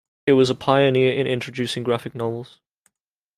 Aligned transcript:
It 0.25 0.33
was 0.33 0.51
pioneer 0.53 1.13
in 1.13 1.27
introducing 1.27 1.83
graphic 1.83 2.15
novels. 2.15 2.59